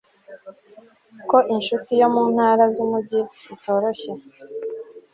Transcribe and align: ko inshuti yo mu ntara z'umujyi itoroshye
ko 1.29 1.37
inshuti 1.55 1.91
yo 2.01 2.07
mu 2.15 2.23
ntara 2.33 2.63
z'umujyi 2.73 3.21
itoroshye 3.53 4.11